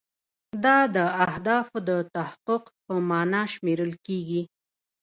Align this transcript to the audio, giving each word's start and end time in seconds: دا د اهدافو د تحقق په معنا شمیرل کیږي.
دا 0.63 0.77
د 0.95 0.97
اهدافو 1.25 1.77
د 1.89 1.91
تحقق 2.15 2.63
په 2.85 2.93
معنا 3.09 3.41
شمیرل 3.53 3.91
کیږي. 4.05 4.41